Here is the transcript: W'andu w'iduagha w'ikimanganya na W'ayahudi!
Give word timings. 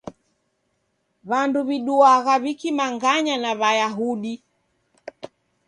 W'andu 1.29 1.59
w'iduagha 1.67 2.33
w'ikimanganya 2.43 3.35
na 3.43 3.51
W'ayahudi! 3.61 4.33